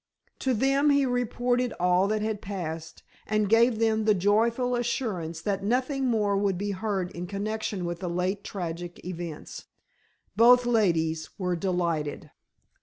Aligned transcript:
To 0.39 0.55
them 0.55 0.89
he 0.89 1.05
reported 1.05 1.75
all 1.79 2.07
that 2.07 2.23
had 2.23 2.41
passed 2.41 3.03
and 3.27 3.47
gave 3.47 3.77
them 3.77 4.05
the 4.05 4.15
joyful 4.15 4.73
assurance 4.75 5.41
that 5.43 5.63
nothing 5.63 6.07
more 6.07 6.35
would 6.35 6.57
be 6.57 6.71
heard 6.71 7.11
in 7.11 7.27
connection 7.27 7.85
with 7.85 7.99
the 7.99 8.09
late 8.09 8.43
tragic 8.43 9.05
events. 9.05 9.65
Both 10.35 10.65
ladies 10.65 11.29
were 11.37 11.55
delighted. 11.55 12.31